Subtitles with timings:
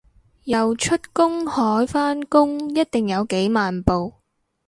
[0.45, 4.15] 游出公海返工一定有幾萬步